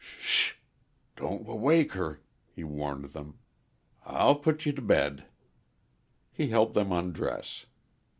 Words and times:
"Sh 0.01 0.53
sh! 0.53 0.53
don't 1.15 1.43
w 1.43 1.59
wake 1.61 1.91
her," 1.93 2.23
he 2.49 2.63
warned 2.63 3.11
them. 3.13 3.37
"I'll 4.03 4.33
put 4.33 4.65
ye 4.65 4.71
t' 4.71 4.81
b 4.81 4.87
bed." 4.87 5.25
He 6.31 6.47
helped 6.47 6.73
them 6.73 6.91
undress. 6.91 7.67